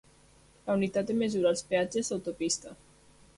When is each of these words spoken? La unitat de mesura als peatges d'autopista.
La 0.69 0.77
unitat 0.79 1.11
de 1.11 1.17
mesura 1.19 1.51
als 1.51 1.63
peatges 1.75 2.11
d'autopista. 2.15 2.75